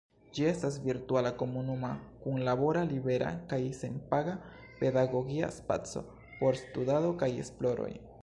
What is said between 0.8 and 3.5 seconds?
virtuala komunuma kunlabora libera